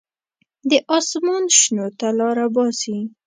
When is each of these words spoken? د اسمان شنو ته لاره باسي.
د 0.69 0.71
اسمان 0.97 1.43
شنو 1.59 1.87
ته 1.99 2.07
لاره 2.19 2.45
باسي. 2.55 2.97